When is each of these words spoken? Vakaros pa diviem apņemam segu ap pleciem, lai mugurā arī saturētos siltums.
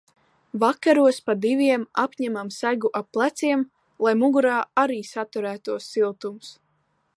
Vakaros 0.61 1.19
pa 1.29 1.33
diviem 1.43 1.83
apņemam 2.05 2.49
segu 2.55 2.91
ap 3.01 3.09
pleciem, 3.17 3.67
lai 4.07 4.17
mugurā 4.23 4.57
arī 4.87 4.99
saturētos 5.13 5.91
siltums. 5.97 6.53